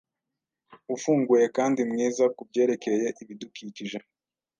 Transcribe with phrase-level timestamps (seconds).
[0.95, 3.97] ufunguye kandi mwiza kubyerekeye ibidukikije